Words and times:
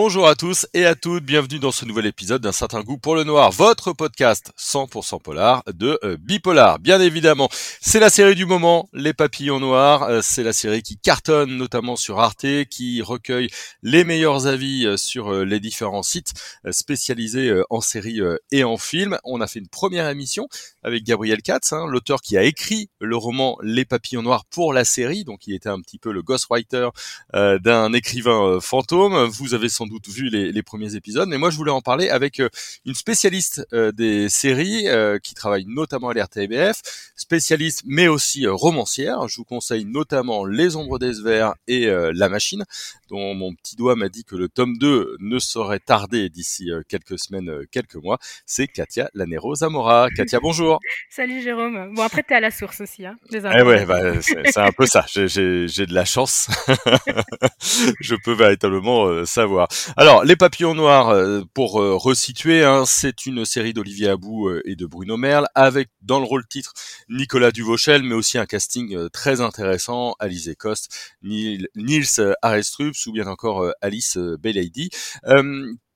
Bonjour 0.00 0.28
à 0.28 0.36
tous 0.36 0.64
et 0.74 0.86
à 0.86 0.94
toutes, 0.94 1.24
bienvenue 1.24 1.58
dans 1.58 1.72
ce 1.72 1.84
nouvel 1.84 2.06
épisode 2.06 2.40
d'un 2.40 2.52
certain 2.52 2.82
goût 2.82 2.98
pour 2.98 3.16
le 3.16 3.24
noir, 3.24 3.50
votre 3.50 3.92
podcast 3.92 4.52
100% 4.56 5.20
polar 5.20 5.64
de 5.66 5.98
euh, 6.04 6.16
Bipolar. 6.16 6.78
Bien 6.78 7.00
évidemment, 7.00 7.48
c'est 7.80 7.98
la 7.98 8.08
série 8.08 8.36
du 8.36 8.46
moment, 8.46 8.88
Les 8.92 9.12
Papillons 9.12 9.58
Noirs, 9.58 10.04
euh, 10.04 10.20
c'est 10.22 10.44
la 10.44 10.52
série 10.52 10.82
qui 10.82 10.98
cartonne 10.98 11.56
notamment 11.56 11.96
sur 11.96 12.20
Arte, 12.20 12.46
qui 12.70 13.02
recueille 13.02 13.48
les 13.82 14.04
meilleurs 14.04 14.46
avis 14.46 14.86
euh, 14.86 14.96
sur 14.96 15.32
les 15.32 15.58
différents 15.58 16.04
sites 16.04 16.32
spécialisés 16.70 17.52
en 17.68 17.80
séries 17.80 18.20
et 18.52 18.62
en 18.62 18.76
films. 18.76 19.18
On 19.24 19.40
a 19.40 19.48
fait 19.48 19.58
une 19.58 19.68
première 19.68 20.08
émission 20.08 20.48
avec 20.84 21.02
Gabriel 21.02 21.42
Katz, 21.42 21.72
hein, 21.72 21.86
l'auteur 21.88 22.20
qui 22.20 22.36
a 22.36 22.44
écrit 22.44 22.88
le 23.00 23.16
roman 23.16 23.58
Les 23.62 23.84
Papillons 23.84 24.22
Noirs 24.22 24.44
pour 24.44 24.72
la 24.72 24.84
série, 24.84 25.24
donc 25.24 25.48
il 25.48 25.54
était 25.54 25.68
un 25.68 25.80
petit 25.80 25.98
peu 25.98 26.12
le 26.12 26.22
ghostwriter 26.22 26.90
d'un 27.32 27.92
écrivain 27.92 28.60
fantôme. 28.60 29.24
Vous 29.24 29.54
avez 29.54 29.68
doute 29.88 30.08
vu 30.08 30.28
les, 30.28 30.62
premiers 30.62 30.96
épisodes, 30.96 31.28
mais 31.28 31.38
moi 31.38 31.50
je 31.50 31.56
voulais 31.56 31.70
en 31.70 31.80
parler 31.80 32.10
avec 32.10 32.40
euh, 32.40 32.48
une 32.84 32.94
spécialiste 32.94 33.66
euh, 33.72 33.92
des 33.92 34.28
séries 34.28 34.88
euh, 34.88 35.18
qui 35.18 35.34
travaille 35.34 35.64
notamment 35.66 36.10
à 36.10 36.14
l'RTBF, 36.14 36.82
spécialiste 37.16 37.82
mais 37.86 38.08
aussi 38.08 38.46
romancière. 38.46 39.28
Je 39.28 39.36
vous 39.36 39.44
conseille 39.44 39.84
notamment 39.84 40.44
Les 40.44 40.76
Ombres 40.76 40.98
des 40.98 41.12
Verts 41.22 41.54
et 41.66 41.86
La 41.86 42.28
Machine, 42.28 42.64
dont 43.08 43.34
mon 43.34 43.54
petit 43.54 43.76
doigt 43.76 43.96
m'a 43.96 44.08
dit 44.08 44.24
que 44.24 44.36
le 44.36 44.48
tome 44.48 44.76
2 44.78 45.16
ne 45.20 45.38
saurait 45.38 45.80
tarder 45.80 46.28
d'ici 46.28 46.70
quelques 46.88 47.18
semaines, 47.18 47.66
quelques 47.70 47.96
mois. 47.96 48.18
C'est 48.46 48.66
Katia 48.66 49.08
Lanero 49.14 49.54
Zamora. 49.54 50.08
Katia, 50.16 50.40
bonjour. 50.40 50.80
Salut 51.10 51.42
Jérôme. 51.42 51.94
Bon 51.94 52.02
après 52.02 52.22
t'es 52.22 52.34
à 52.34 52.40
la 52.40 52.50
source 52.50 52.80
aussi, 52.80 53.06
hein. 53.06 53.16
Eh 53.32 53.62
ouais, 53.62 53.84
bah, 53.86 54.20
c'est 54.20 54.58
un 54.58 54.72
peu 54.72 54.86
ça. 54.86 55.06
J'ai 55.08 55.86
de 55.86 55.94
la 55.94 56.04
chance. 56.04 56.48
je 58.00 58.14
peux 58.24 58.34
véritablement 58.34 59.24
savoir. 59.24 59.68
Alors, 59.96 60.24
Les 60.24 60.36
Papillons 60.36 60.74
Noirs, 60.74 61.08
euh, 61.08 61.42
pour 61.54 61.80
euh, 61.80 61.96
resituer, 61.96 62.64
hein, 62.64 62.84
c'est 62.86 63.26
une 63.26 63.44
série 63.44 63.72
d'Olivier 63.72 64.08
Abou 64.08 64.48
euh, 64.48 64.62
et 64.64 64.76
de 64.76 64.86
Bruno 64.86 65.16
Merle, 65.16 65.46
avec 65.54 65.88
dans 66.02 66.18
le 66.18 66.26
rôle 66.26 66.46
titre 66.46 66.72
Nicolas 67.08 67.50
Duvauchel, 67.50 68.02
mais 68.02 68.14
aussi 68.14 68.38
un 68.38 68.46
casting 68.46 69.08
très 69.10 69.40
intéressant, 69.40 70.14
Alice 70.18 70.50
Coste, 70.58 71.16
Nils 71.22 72.34
Arestrups 72.42 73.06
ou 73.06 73.12
bien 73.12 73.26
encore 73.26 73.72
Alice 73.80 74.16
Bellady. 74.16 74.90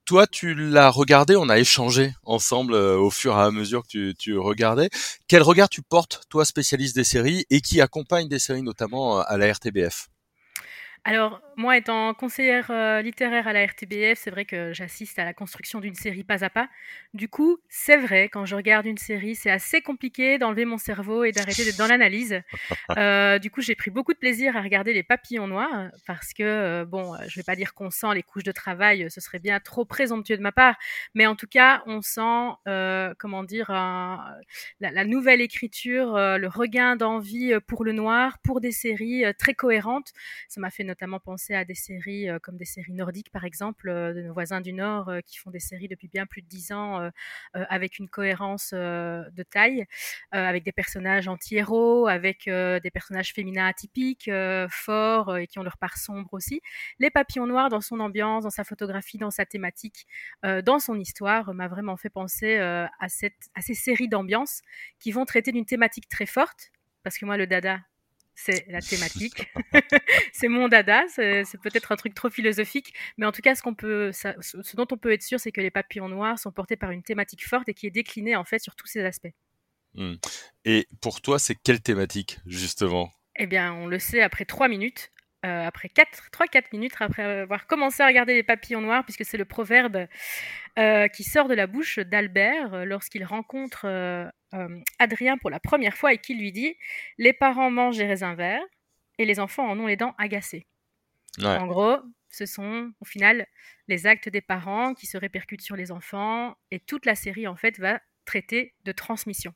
toi, 0.04 0.26
tu 0.26 0.54
l'as 0.54 0.90
regardé, 0.90 1.36
on 1.36 1.48
a 1.48 1.58
échangé 1.58 2.12
ensemble 2.24 2.74
au 2.74 3.10
fur 3.10 3.36
et 3.36 3.40
à 3.40 3.50
mesure 3.50 3.82
que 3.82 3.88
tu, 3.88 4.14
tu, 4.18 4.38
regardais. 4.38 4.90
Quel 5.28 5.42
regard 5.42 5.68
tu 5.68 5.82
portes, 5.82 6.22
toi, 6.28 6.44
spécialiste 6.44 6.96
des 6.96 7.04
séries 7.04 7.44
et 7.50 7.60
qui 7.60 7.80
accompagne 7.80 8.28
des 8.28 8.38
séries 8.38 8.62
notamment 8.62 9.20
à 9.20 9.36
la 9.36 9.52
RTBF 9.52 10.08
alors, 11.04 11.42
moi, 11.56 11.76
étant 11.76 12.14
conseillère 12.14 12.70
euh, 12.70 13.02
littéraire 13.02 13.48
à 13.48 13.52
la 13.52 13.66
RTBF, 13.66 14.16
c'est 14.16 14.30
vrai 14.30 14.44
que 14.44 14.72
j'assiste 14.72 15.18
à 15.18 15.24
la 15.24 15.34
construction 15.34 15.80
d'une 15.80 15.96
série 15.96 16.22
pas 16.22 16.44
à 16.44 16.50
pas. 16.50 16.68
Du 17.12 17.28
coup, 17.28 17.58
c'est 17.68 17.96
vrai, 17.96 18.28
quand 18.28 18.46
je 18.46 18.54
regarde 18.54 18.86
une 18.86 18.98
série, 18.98 19.34
c'est 19.34 19.50
assez 19.50 19.82
compliqué 19.82 20.38
d'enlever 20.38 20.64
mon 20.64 20.78
cerveau 20.78 21.24
et 21.24 21.32
d'arrêter 21.32 21.64
d'être 21.64 21.78
dans 21.78 21.88
l'analyse. 21.88 22.40
Euh, 22.98 23.38
du 23.38 23.50
coup, 23.50 23.62
j'ai 23.62 23.74
pris 23.74 23.90
beaucoup 23.90 24.12
de 24.12 24.18
plaisir 24.18 24.56
à 24.56 24.60
regarder 24.60 24.92
les 24.92 25.02
papillons 25.02 25.46
noirs 25.46 25.90
parce 26.06 26.34
que, 26.34 26.42
euh, 26.42 26.84
bon, 26.84 27.16
je 27.26 27.36
vais 27.36 27.42
pas 27.42 27.56
dire 27.56 27.74
qu'on 27.74 27.90
sent 27.90 28.14
les 28.14 28.22
couches 28.22 28.44
de 28.44 28.52
travail, 28.52 29.10
ce 29.10 29.20
serait 29.20 29.38
bien 29.38 29.60
trop 29.60 29.84
présomptueux 29.84 30.36
de 30.36 30.42
ma 30.42 30.52
part, 30.52 30.76
mais 31.14 31.26
en 31.26 31.34
tout 31.34 31.46
cas, 31.46 31.82
on 31.86 32.02
sent, 32.02 32.50
comment 33.18 33.44
dire, 33.44 33.70
la, 33.70 34.36
la, 34.80 35.04
nouvelle 35.04 35.40
écriture, 35.40 36.16
le 36.16 36.46
regain 36.48 36.96
d'envie 36.96 37.54
pour 37.66 37.84
le 37.84 37.92
noir, 37.92 38.38
pour 38.42 38.60
des 38.60 38.72
séries 38.72 39.24
très 39.38 39.54
cohérentes. 39.54 40.12
Ça 40.48 40.60
m'a 40.60 40.70
fait 40.70 40.84
notamment 40.92 41.20
penser 41.20 41.54
à 41.54 41.64
des 41.64 41.74
séries 41.74 42.28
euh, 42.28 42.38
comme 42.38 42.58
des 42.58 42.66
séries 42.66 42.92
nordiques, 42.92 43.30
par 43.30 43.44
exemple, 43.44 43.88
euh, 43.88 44.12
de 44.12 44.20
nos 44.20 44.34
voisins 44.34 44.60
du 44.60 44.74
Nord 44.74 45.08
euh, 45.08 45.20
qui 45.24 45.38
font 45.38 45.50
des 45.50 45.58
séries 45.58 45.88
depuis 45.88 46.08
bien 46.08 46.26
plus 46.26 46.42
de 46.42 46.46
dix 46.46 46.70
ans 46.72 47.10
avec 47.54 47.98
une 47.98 48.08
cohérence 48.08 48.72
de 48.72 49.42
taille, 49.42 49.86
avec 50.30 50.64
des 50.64 50.72
personnages 50.72 51.28
anti-héros, 51.28 52.06
avec 52.06 52.44
des 52.46 52.90
personnages 52.92 53.32
féminins 53.32 53.66
atypiques, 53.66 54.30
forts 54.68 55.36
et 55.36 55.46
qui 55.46 55.58
ont 55.58 55.62
leur 55.62 55.78
part 55.78 55.96
sombre 55.96 56.28
aussi. 56.32 56.60
Les 56.98 57.10
Papillons 57.10 57.46
Noirs, 57.46 57.68
dans 57.68 57.80
son 57.80 58.00
ambiance, 58.00 58.44
dans 58.44 58.50
sa 58.50 58.64
photographie, 58.64 59.18
dans 59.18 59.30
sa 59.30 59.46
thématique, 59.46 60.06
dans 60.42 60.78
son 60.78 60.98
histoire, 60.98 61.54
m'a 61.54 61.68
vraiment 61.68 61.96
fait 61.96 62.10
penser 62.10 62.58
à, 62.58 62.90
à 63.00 63.08
ces 63.08 63.74
séries 63.74 64.08
d'ambiance 64.08 64.62
qui 64.98 65.12
vont 65.12 65.24
traiter 65.24 65.52
d'une 65.52 65.66
thématique 65.66 66.08
très 66.08 66.26
forte, 66.26 66.72
parce 67.02 67.18
que 67.18 67.24
moi, 67.24 67.36
le 67.36 67.46
dada, 67.46 67.80
c'est 68.44 68.66
la 68.68 68.80
thématique. 68.80 69.52
c'est 70.32 70.48
mon 70.48 70.68
dada, 70.68 71.04
c'est 71.08 71.44
peut-être 71.62 71.92
un 71.92 71.96
truc 71.96 72.14
trop 72.14 72.30
philosophique, 72.30 72.92
mais 73.16 73.26
en 73.26 73.32
tout 73.32 73.42
cas, 73.42 73.54
ce, 73.54 73.62
qu'on 73.62 73.74
peut, 73.74 74.12
ce 74.12 74.76
dont 74.76 74.86
on 74.90 74.96
peut 74.96 75.12
être 75.12 75.22
sûr, 75.22 75.40
c'est 75.40 75.52
que 75.52 75.60
les 75.60 75.70
papillons 75.70 76.08
noirs 76.08 76.38
sont 76.38 76.52
portés 76.52 76.76
par 76.76 76.90
une 76.90 77.02
thématique 77.02 77.46
forte 77.46 77.68
et 77.68 77.74
qui 77.74 77.86
est 77.86 77.90
déclinée 77.90 78.36
en 78.36 78.44
fait 78.44 78.58
sur 78.58 78.74
tous 78.74 78.86
ces 78.86 79.04
aspects. 79.04 79.32
Mmh. 79.94 80.14
Et 80.64 80.88
pour 81.00 81.20
toi, 81.20 81.38
c'est 81.38 81.54
quelle 81.54 81.80
thématique, 81.80 82.38
justement? 82.46 83.12
Eh 83.36 83.46
bien, 83.46 83.72
on 83.72 83.86
le 83.86 83.98
sait 83.98 84.22
après 84.22 84.44
trois 84.44 84.68
minutes. 84.68 85.12
Euh, 85.44 85.66
après 85.66 85.88
3-4 85.88 86.66
minutes 86.72 86.92
après 87.00 87.22
avoir 87.22 87.66
commencé 87.66 88.00
à 88.00 88.06
regarder 88.06 88.34
les 88.34 88.44
papillons 88.44 88.80
noirs, 88.80 89.02
puisque 89.04 89.24
c'est 89.24 89.36
le 89.36 89.44
proverbe 89.44 90.06
euh, 90.78 91.08
qui 91.08 91.24
sort 91.24 91.48
de 91.48 91.54
la 91.54 91.66
bouche 91.66 91.98
d'Albert 91.98 92.74
euh, 92.74 92.84
lorsqu'il 92.84 93.24
rencontre 93.24 93.86
Adrien 95.00 95.38
pour 95.38 95.50
la 95.50 95.58
première 95.58 95.96
fois 95.96 96.12
et 96.12 96.18
qui 96.18 96.34
lui 96.34 96.52
dit 96.52 96.76
Les 97.18 97.32
parents 97.32 97.70
mangent 97.70 97.96
des 97.96 98.06
raisins 98.06 98.34
verts 98.34 98.62
et 99.18 99.24
les 99.24 99.40
enfants 99.40 99.68
en 99.68 99.80
ont 99.80 99.86
les 99.86 99.96
dents 99.96 100.14
agacées. 100.16 100.66
En 101.42 101.66
gros, 101.66 101.96
ce 102.30 102.46
sont 102.46 102.92
au 103.00 103.04
final 103.04 103.46
les 103.88 104.06
actes 104.06 104.28
des 104.28 104.42
parents 104.42 104.94
qui 104.94 105.06
se 105.06 105.16
répercutent 105.16 105.62
sur 105.62 105.76
les 105.76 105.90
enfants 105.90 106.54
et 106.70 106.78
toute 106.78 107.04
la 107.04 107.16
série 107.16 107.48
en 107.48 107.56
fait 107.56 107.78
va 107.80 108.00
traiter 108.26 108.74
de 108.84 108.92
transmission. 108.92 109.54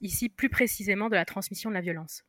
Ici, 0.00 0.28
plus 0.28 0.48
précisément 0.48 1.08
de 1.08 1.14
la 1.16 1.24
transmission 1.24 1.70
de 1.70 1.74
la 1.74 1.80
violence. 1.80 2.24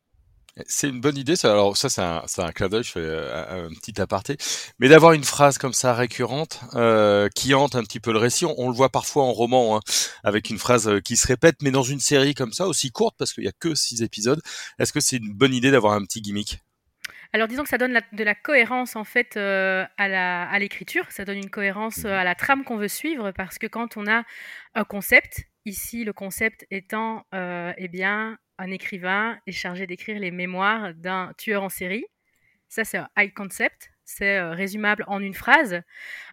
C'est 0.66 0.88
une 0.88 1.00
bonne 1.00 1.16
idée. 1.16 1.36
Ça. 1.36 1.50
Alors 1.50 1.76
ça, 1.76 1.88
c'est 1.88 2.00
un, 2.00 2.22
un 2.38 2.52
clin 2.52 2.68
d'œil. 2.68 2.84
Je 2.84 2.92
fais 2.92 3.00
euh, 3.00 3.66
un, 3.66 3.74
petit 3.74 4.00
aparté, 4.00 4.36
mais 4.78 4.88
d'avoir 4.88 5.12
une 5.12 5.24
phrase 5.24 5.58
comme 5.58 5.72
ça 5.72 5.94
récurrente 5.94 6.60
euh, 6.74 7.28
qui 7.34 7.54
hante 7.54 7.74
un 7.74 7.82
petit 7.82 8.00
peu 8.00 8.12
le 8.12 8.18
récit. 8.18 8.44
On, 8.44 8.68
le 8.68 8.74
voit 8.74 8.90
parfois 8.90 9.24
en 9.24 9.32
roman 9.32 9.76
hein, 9.76 9.80
avec 10.22 10.50
une 10.50 10.58
phrase 10.58 10.88
euh, 10.88 11.00
qui 11.00 11.16
se 11.16 11.26
répète, 11.26 11.56
mais 11.62 11.70
dans 11.72 11.82
une 11.82 12.00
série 12.00 12.34
comme 12.34 12.52
ça 12.52 12.66
aussi 12.66 12.90
courte 12.90 13.16
parce 13.18 13.32
qu'il 13.32 13.44
y 13.44 13.48
a 13.48 13.52
que 13.58 13.74
six 13.74 14.02
épisodes. 14.02 14.40
Est-ce 14.78 14.92
que 14.92 15.00
c'est 15.00 15.16
une 15.16 15.32
bonne 15.32 15.54
idée 15.54 15.72
d'avoir 15.72 15.94
un 15.94 16.04
petit 16.04 16.20
gimmick? 16.20 16.60
Alors 17.32 17.48
disons 17.48 17.64
que 17.64 17.68
ça 17.68 17.78
donne 17.78 18.00
de 18.12 18.22
la 18.22 18.36
cohérence 18.36 18.94
en 18.94 19.02
fait 19.02 19.36
euh, 19.36 19.84
à 19.98 20.58
l'écriture, 20.60 21.04
ça 21.10 21.24
donne 21.24 21.38
une 21.38 21.50
cohérence 21.50 22.04
mmh 22.04 22.06
à 22.06 22.22
la 22.22 22.36
trame 22.36 22.62
qu'on 22.62 22.76
veut 22.76 22.86
suivre 22.86 23.32
parce 23.32 23.58
que 23.58 23.66
quand 23.66 23.96
on 23.96 24.06
a 24.06 24.22
un 24.76 24.84
concept, 24.84 25.48
ici 25.64 26.04
le 26.04 26.12
concept 26.12 26.66
étant 26.70 27.24
eh 27.32 27.88
bien 27.88 28.38
un 28.58 28.70
écrivain 28.70 29.38
est 29.46 29.52
chargé 29.52 29.86
d'écrire 29.86 30.18
les 30.18 30.30
mémoires 30.30 30.94
d'un 30.94 31.32
tueur 31.38 31.62
en 31.62 31.68
série. 31.68 32.04
Ça, 32.68 32.84
c'est 32.84 32.98
un 32.98 33.08
high 33.16 33.32
concept, 33.32 33.90
c'est 34.04 34.36
euh, 34.36 34.52
résumable 34.52 35.04
en 35.06 35.20
une 35.20 35.34
phrase. 35.34 35.82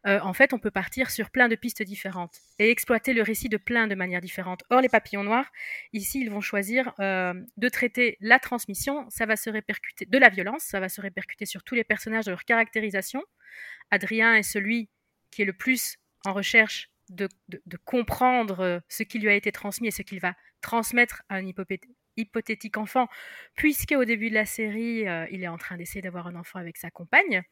Euh, 0.08 0.20
en 0.22 0.34
fait, 0.34 0.54
on 0.54 0.60
peut 0.60 0.72
partir 0.72 1.12
sur 1.12 1.30
plein 1.30 1.48
de 1.48 1.56
pistes 1.56 1.84
différentes 1.84 2.40
et 2.58 2.72
exploiter 2.72 3.14
le 3.14 3.22
récit 3.22 3.50
de 3.50 3.58
plein 3.58 3.88
de 3.88 3.96
manières 3.96 4.22
différentes. 4.22 4.64
Or, 4.70 4.82
les 4.82 4.90
papillons 4.90 5.24
noirs, 5.24 5.52
ici, 5.94 6.22
ils 6.22 6.32
vont 6.32 6.42
choisir 6.42 6.94
euh, 7.00 7.34
de 7.58 7.70
traiter 7.70 8.18
la 8.22 8.40
transmission, 8.40 9.06
ça 9.10 9.26
va 9.26 9.36
se 9.36 9.50
répercuter 9.50 10.06
de 10.06 10.18
la 10.18 10.30
violence, 10.30 10.64
ça 10.64 10.80
va 10.80 10.90
se 10.90 11.02
répercuter 11.02 11.46
sur 11.46 11.64
tous 11.64 11.76
les 11.76 11.84
personnages 11.84 12.26
de 12.26 12.32
leur 12.32 12.46
caractérisation. 12.46 13.24
Adrien 13.92 14.36
est 14.36 14.44
celui 14.44 14.90
qui 15.30 15.44
est 15.44 15.46
le 15.46 15.54
plus 15.54 15.98
en 16.26 16.34
recherche 16.34 16.91
de, 17.12 17.30
comprendre 17.86 18.82
ce 18.88 19.04
qui 19.04 19.20
lui 19.20 19.30
a 19.30 19.36
été 19.36 19.52
transmis 19.52 19.90
et 19.90 19.92
ce 19.92 20.02
qu'il 20.02 20.20
va 20.20 20.34
transmettre 20.62 21.24
à 21.30 21.36
un, 21.36 21.46
hypothétique 22.18 22.78
enfant, 22.78 23.08
puisque 23.56 23.94
au 23.94 24.06
début 24.06 24.30
de 24.30 24.36
la 24.36 24.46
série, 24.46 25.08
euh, 25.08 25.26
il 25.32 25.44
est 25.44 25.48
en 25.48 25.58
train 25.58 25.78
d'essayer 25.78 26.02
d'avoir 26.02 26.28
un 26.28 26.36
enfant 26.36 26.60
avec 26.60 26.78
sa 26.78 26.92
compagne, 26.92 27.44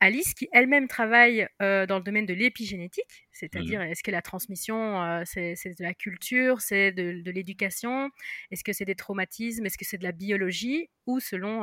Alice, 0.00 0.34
qui 0.34 0.48
elle-même 0.52 0.88
travaille 0.88 1.48
euh, 1.62 1.86
dans 1.86 1.98
le 1.98 2.02
domaine 2.02 2.26
de 2.26 2.34
l'épigénétique, 2.34 3.25
c'est-à-dire 3.38 3.80
mmh 3.80 3.84
est-ce 3.86 4.02
que 4.02 4.10
la 4.10 4.22
transmission, 4.22 5.02
euh, 5.02 5.22
c'est 5.24 5.54
de 5.54 5.82
la 5.82 5.94
culture, 5.94 6.60
c'est 6.60 6.92
de, 6.92 7.30
l'éducation, 7.30 8.10
est-ce 8.50 8.64
que 8.64 8.72
c'est 8.72 8.84
des 8.84 8.94
traumatismes, 8.94 9.66
est-ce 9.66 9.78
que 9.78 9.84
c'est 9.84 9.98
de 9.98 10.04
la 10.04 10.12
biologie, 10.12 10.88
ou 11.06 11.20
selon 11.20 11.62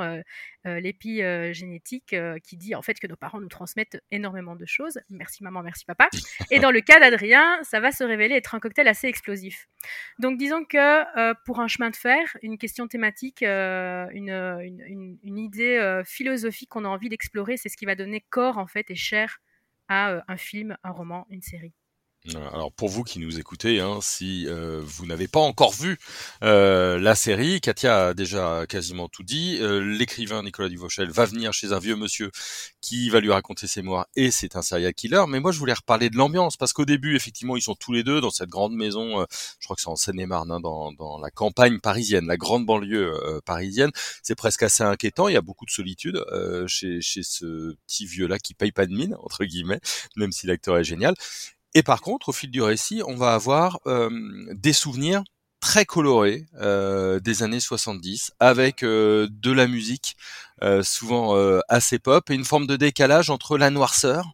l'épigénétique 0.64 2.16
qui 2.44 2.56
dit 2.56 2.76
en 2.76 2.82
fait 2.82 2.98
que 2.98 3.08
nos 3.08 3.18
parents 3.18 3.42
nous 3.42 3.50
transmettent 3.50 4.02
énormément 4.10 4.56
de 4.56 4.66
choses. 4.66 5.00
Merci 5.10 5.44
maman, 5.44 5.62
merci 5.64 5.84
papa. 5.84 6.08
Et 6.50 6.60
dans 6.60 6.72
le 6.72 6.80
cas 6.80 7.02
d'Adrien, 7.02 7.60
ça 7.64 7.82
va 7.82 7.92
se 7.92 8.06
révéler 8.06 8.36
être 8.36 8.56
un 8.56 8.62
cocktail 8.62 8.88
assez 8.88 9.08
explosif. 9.08 9.68
Donc 10.18 10.38
disons 10.38 10.64
que 10.64 11.34
pour 11.44 11.60
un 11.60 11.68
chemin 11.68 11.90
de 11.90 11.98
fer, 11.98 12.38
une 12.42 12.58
question 12.58 12.88
thématique, 12.88 13.44
euh, 14.34 15.18
une, 15.24 15.38
idée 15.38 15.78
euh, 15.78 16.04
philosophique 16.04 16.70
qu'on 16.70 16.86
a 16.86 16.88
envie 16.88 17.10
d'explorer, 17.10 17.58
c'est 17.58 17.70
ce 17.70 17.78
qui 17.78 17.86
va 17.86 17.96
donner 17.96 18.24
corps 18.30 18.58
en 18.58 18.68
fait 18.68 18.90
et 18.92 18.96
chair 18.96 19.40
à 19.88 20.12
euh, 20.12 20.22
un 20.28 20.38
film, 20.38 20.78
un 20.84 20.92
roman, 20.92 21.26
une 21.30 21.42
série. 21.42 21.74
Alors 22.32 22.72
pour 22.72 22.88
vous 22.88 23.04
qui 23.04 23.20
nous 23.20 23.38
écoutez, 23.38 23.82
hein, 23.82 24.00
si 24.02 24.48
euh, 24.48 24.82
vous 24.82 25.06
n'avez 25.06 25.28
pas 25.28 25.42
encore 25.42 25.74
vu 25.74 25.98
euh, 26.42 26.98
la 26.98 27.16
série, 27.16 27.60
Katia 27.60 28.08
a 28.08 28.14
déjà 28.14 28.66
quasiment 28.66 29.10
tout 29.10 29.24
dit. 29.24 29.58
Euh, 29.60 29.82
l'écrivain 29.82 30.42
Nicolas 30.42 30.70
Duvauchel 30.70 31.12
va 31.12 31.26
venir 31.26 31.52
chez 31.52 31.74
un 31.74 31.80
vieux 31.80 31.98
monsieur 31.98 32.32
qui 32.80 33.10
va 33.10 33.20
lui 33.20 33.30
raconter 33.30 33.68
ses 33.68 33.82
mémoires 33.82 34.08
et 34.16 34.32
c'est 34.32 34.56
un 34.56 34.62
serial 34.62 34.94
killer. 34.94 35.26
Mais 35.28 35.42
moi 35.42 35.52
je 35.52 35.60
voulais 35.60 35.74
reparler 35.74 36.10
de 36.10 36.16
l'ambiance 36.16 36.56
parce 36.56 36.72
qu'au 36.72 36.86
début 36.86 37.18
effectivement 37.18 37.58
ils 37.58 37.62
sont 37.62 37.76
tous 37.76 37.92
les 37.92 38.04
deux 38.04 38.22
dans 38.22 38.30
cette 38.30 38.50
grande 38.50 38.74
maison. 38.74 39.26
je 39.60 39.66
crois 39.66 39.76
que 39.76 39.82
c'est 39.82 39.90
en 39.90 39.98
Seine-et-Marne, 39.98 40.50
hein, 40.50 40.62
dans, 40.62 40.94
dans, 40.94 41.20
la 41.20 41.30
campagne 41.30 41.82
parisienne, 41.82 42.26
la 42.26 42.38
grande 42.38 42.66
banlieue 42.66 43.42
parisienne. 43.46 43.92
C'est 44.22 44.36
presque 44.36 44.64
assez 44.64 44.84
inquiétant. 44.84 45.28
Il 45.28 45.34
y 45.34 45.38
a 45.38 45.42
beaucoup 45.42 45.66
de 45.66 45.72
solitude 45.72 46.24
chez, 46.68 47.02
chez 47.02 47.22
ce 47.22 47.76
petit 47.86 48.06
vieux 48.06 48.28
là 48.28 48.40
qui 48.40 48.54
paye 48.54 48.72
pas 48.72 48.86
de 48.86 48.94
mine 48.94 49.18
entre 49.20 49.44
guillemets, 49.44 49.82
même 50.16 50.32
si 50.32 50.48
l'acteur 50.48 50.78
est 50.78 50.86
génial. 50.86 51.16
Et 51.76 51.84
par 51.84 52.02
contre, 52.02 52.30
au 52.30 52.34
fil 52.34 52.52
du 52.52 52.62
récit, 52.62 53.02
on 53.08 53.16
va 53.16 53.34
avoir 53.34 53.80
euh, 53.88 54.10
des 54.54 54.74
souvenirs 54.74 55.24
très 55.60 55.86
colorés 55.86 56.46
euh, 56.60 57.20
des 57.20 57.42
années 57.42 57.60
70 57.60 58.34
avec 58.40 58.84
euh, 58.84 59.28
de 59.32 59.52
la 59.52 59.68
musique 59.68 60.18
souvent 60.82 61.36
assez 61.68 62.00
pop 62.00 62.30
et 62.30 62.36
une 62.36 62.46
forme 62.46 62.68
de 62.68 62.78
décalage 62.78 63.30
entre 63.30 63.58
la 63.58 63.70
noirceur 63.70 64.32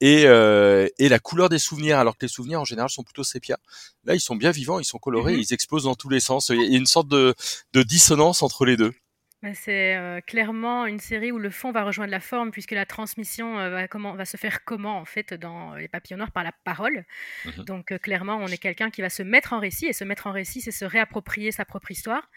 et, 0.00 0.22
et 0.22 1.08
la 1.08 1.18
couleur 1.18 1.48
des 1.48 1.58
souvenirs 1.58 1.98
alors 1.98 2.16
que 2.16 2.24
les 2.24 2.30
souvenirs 2.30 2.60
en 2.60 2.64
général 2.64 2.88
sont 2.88 3.02
plutôt 3.02 3.24
sépia. 3.24 3.58
Là, 4.04 4.14
ils 4.14 4.20
sont 4.20 4.36
bien 4.36 4.52
vivants, 4.52 4.78
ils 4.78 4.84
sont 4.84 4.98
colorés, 4.98 5.34
mmh 5.34 5.40
ils 5.40 5.52
explosent 5.52 5.82
dans 5.84 5.96
tous 5.96 6.08
les 6.08 6.20
sens. 6.20 6.50
Il 6.50 6.70
y 6.70 6.74
a 6.76 6.78
une 6.78 6.86
sorte 6.86 7.08
de, 7.08 7.34
de 7.72 7.82
dissonance 7.82 8.44
entre 8.44 8.64
les 8.64 8.76
deux. 8.76 8.92
Bah, 9.42 9.52
c'est 9.52 9.94
euh, 9.94 10.22
clairement 10.22 10.86
une 10.86 10.98
série 10.98 11.30
où 11.30 11.38
le 11.38 11.50
fond 11.50 11.70
va 11.70 11.84
rejoindre 11.84 12.10
la 12.10 12.20
forme, 12.20 12.50
puisque 12.50 12.70
la 12.70 12.86
transmission 12.86 13.58
euh, 13.58 13.68
va, 13.68 13.88
comment, 13.88 14.14
va 14.14 14.24
se 14.24 14.38
faire 14.38 14.64
comment, 14.64 14.98
en 14.98 15.04
fait, 15.04 15.34
dans 15.34 15.74
Les 15.74 15.88
Papillons 15.88 16.16
Noirs, 16.16 16.32
par 16.32 16.42
la 16.42 16.52
parole. 16.64 17.04
Mmh 17.44 17.64
Donc, 17.64 17.92
euh, 17.92 17.98
clairement, 17.98 18.36
on 18.36 18.46
est 18.46 18.56
quelqu'un 18.56 18.90
qui 18.90 19.02
va 19.02 19.10
se 19.10 19.22
mettre 19.22 19.52
en 19.52 19.60
récit, 19.60 19.86
et 19.86 19.92
se 19.92 20.04
mettre 20.04 20.26
en 20.26 20.32
récit, 20.32 20.62
c'est 20.62 20.70
se 20.70 20.86
réapproprier 20.86 21.52
sa 21.52 21.66
propre 21.66 21.90
histoire, 21.90 22.30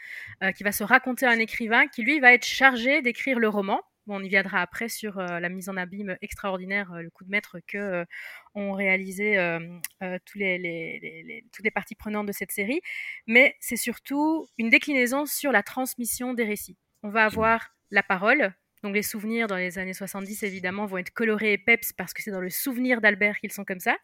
qui 0.55 0.63
va 0.63 0.71
se 0.71 0.83
raconter 0.83 1.25
à 1.25 1.31
un 1.31 1.39
écrivain 1.39 1.87
qui, 1.87 2.03
lui, 2.03 2.19
va 2.19 2.33
être 2.33 2.45
chargé 2.45 3.01
d'écrire 3.01 3.39
le 3.39 3.47
roman. 3.47 3.81
on 4.07 4.23
y 4.23 4.29
viendra 4.29 4.61
après 4.61 4.89
sur 4.89 5.17
la 5.17 5.49
mise 5.49 5.69
en 5.69 5.77
abîme 5.77 6.17
extraordinaire, 6.21 6.91
le 6.93 7.09
coup 7.09 7.23
de 7.23 7.29
maître 7.29 7.59
que 7.67 8.05
ont 8.55 8.73
réalisé 8.73 9.37
tous 10.25 10.37
les, 10.37 11.45
toutes 11.51 11.65
les 11.65 11.71
parties 11.71 11.95
prenantes 11.95 12.27
de 12.27 12.31
cette 12.31 12.51
série. 12.51 12.81
Mais 13.27 13.55
c'est 13.59 13.77
surtout 13.77 14.47
une 14.57 14.69
déclinaison 14.69 15.25
sur 15.25 15.51
la 15.51 15.63
transmission 15.63 16.33
des 16.33 16.45
récits 16.45 16.77
on 17.03 17.09
va 17.09 17.25
avoir 17.25 17.69
la 17.91 18.03
parole. 18.03 18.53
Donc 18.83 18.95
les 18.95 19.03
souvenirs 19.03 19.47
dans 19.47 19.57
les 19.57 19.77
années 19.77 19.93
70, 19.93 20.43
évidemment, 20.43 20.85
vont 20.85 20.97
être 20.97 21.11
colorés 21.11 21.53
et 21.53 21.57
peps 21.57 21.91
parce 21.93 22.13
que 22.13 22.21
c'est 22.21 22.31
dans 22.31 22.39
le 22.39 22.49
souvenir 22.49 23.01
d'Albert 23.01 23.37
qu'ils 23.39 23.51
sont 23.51 23.65
comme 23.65 23.79
ça. 23.79 23.97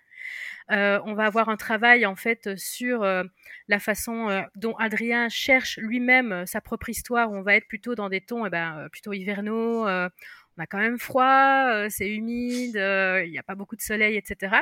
Euh, 0.71 1.00
on 1.06 1.13
va 1.13 1.25
avoir 1.25 1.50
un 1.50 1.56
travail 1.56 2.06
en 2.06 2.15
fait 2.15 2.57
sur 2.57 3.03
euh, 3.03 3.24
la 3.68 3.80
façon 3.80 4.30
euh, 4.30 4.42
dont 4.56 4.75
Adrien 4.75 5.30
cherche 5.30 5.77
lui-même 5.77 6.45
sa 6.45 6.59
propre 6.59 6.89
histoire. 6.89 7.31
on 7.31 7.42
va 7.42 7.56
être 7.56 7.68
plutôt 7.68 7.95
dans 7.95 8.09
des 8.09 8.21
tons 8.21 8.45
eh 8.45 8.50
ben, 8.50 8.88
plutôt 8.92 9.13
hivernaux. 9.13 9.88
On 10.57 10.63
a 10.63 10.68
quand 10.68 10.78
même 10.78 10.98
froid, 10.98 11.90
c'est 11.90 12.10
humide, 12.10 12.75
il 12.75 13.30
n'y 13.30 13.38
a 13.38 13.44
pas 13.44 13.56
beaucoup 13.56 13.75
de 13.75 13.81
soleil, 13.81 14.16
etc. 14.16 14.56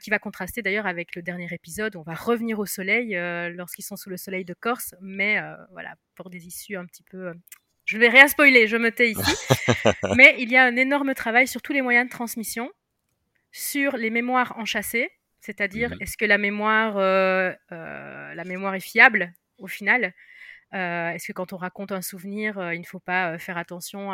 qui 0.00 0.10
va 0.10 0.18
contraster 0.18 0.62
d'ailleurs 0.62 0.86
avec 0.86 1.14
le 1.14 1.22
dernier 1.22 1.48
épisode. 1.52 1.96
On 1.96 2.02
va 2.02 2.14
revenir 2.14 2.58
au 2.58 2.66
soleil 2.66 3.14
lorsqu'ils 3.54 3.84
sont 3.84 3.96
sous 3.96 4.10
le 4.10 4.16
soleil 4.16 4.44
de 4.44 4.54
Corse, 4.54 4.94
mais 5.00 5.40
voilà 5.70 5.94
pour 6.16 6.28
des 6.30 6.46
issues 6.46 6.76
un 6.76 6.86
petit 6.86 7.04
peu 7.04 7.32
je 7.84 7.98
vais 7.98 8.08
rien 8.08 8.28
spoiler, 8.28 8.66
je 8.66 8.76
me 8.76 8.90
tais 8.90 9.10
ici. 9.10 9.36
Mais 10.16 10.36
il 10.38 10.50
y 10.50 10.56
a 10.56 10.64
un 10.64 10.76
énorme 10.76 11.14
travail 11.14 11.48
sur 11.48 11.62
tous 11.62 11.72
les 11.72 11.82
moyens 11.82 12.06
de 12.06 12.10
transmission, 12.10 12.70
sur 13.50 13.96
les 13.96 14.10
mémoires 14.10 14.54
enchâssées, 14.56 15.10
c'est-à-dire 15.40 15.90
mhm. 15.90 15.98
est-ce 16.00 16.16
que 16.16 16.24
la 16.24 16.38
mémoire, 16.38 16.96
euh, 16.98 17.52
euh, 17.72 18.34
la 18.34 18.44
mémoire 18.44 18.74
est 18.74 18.80
fiable 18.80 19.32
au 19.58 19.66
final 19.66 20.14
euh, 20.74 21.10
Est-ce 21.10 21.28
que 21.28 21.32
quand 21.32 21.52
on 21.52 21.56
raconte 21.56 21.92
un 21.92 22.02
souvenir, 22.02 22.72
il 22.72 22.80
ne 22.80 22.86
faut 22.86 23.00
pas 23.00 23.38
faire 23.38 23.56
attention 23.58 24.10